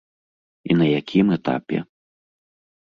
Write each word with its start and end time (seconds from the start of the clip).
І 0.69 0.77
на 0.79 0.85
якім 1.01 1.27
этапе? 1.37 1.77